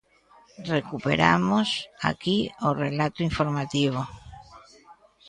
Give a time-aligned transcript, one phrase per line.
[0.75, 1.69] Recuperamos
[2.09, 4.01] aquí o relato informativo.